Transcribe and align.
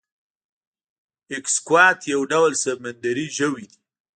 ایکسکوات 1.33 1.99
یو 2.13 2.21
ډول 2.31 2.51
سمندری 2.63 3.27
ژوی 3.37 3.65
دی 3.71 3.79